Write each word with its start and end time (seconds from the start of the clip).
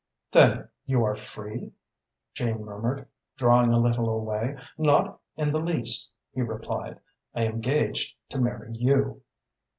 "Then 0.31 0.67
you 0.87 1.03
are 1.03 1.13
free?" 1.13 1.73
Jane 2.33 2.65
murmured, 2.65 3.05
drawing 3.37 3.71
a 3.71 3.77
little 3.77 4.09
away. 4.09 4.57
"Not 4.75 5.19
in 5.35 5.51
the 5.51 5.61
least," 5.61 6.09
he 6.33 6.41
replied. 6.41 6.99
"I 7.35 7.43
am 7.43 7.51
engaged 7.57 8.15
to 8.29 8.41
marry 8.41 8.71
you." 8.75 9.21